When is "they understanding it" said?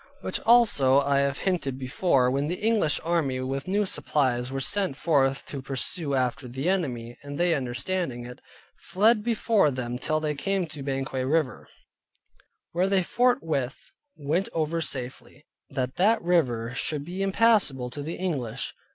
7.39-8.41